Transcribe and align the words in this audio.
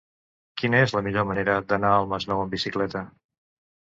Quina 0.59 0.77
és 0.85 0.93
la 0.95 1.03
millor 1.07 1.27
manera 1.31 1.57
d'anar 1.73 1.91
al 1.97 2.07
Masnou 2.13 2.41
amb 2.45 2.57
bicicleta? 2.57 3.03